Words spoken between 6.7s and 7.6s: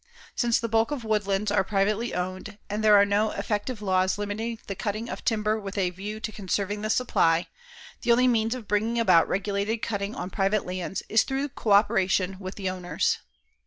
the supply,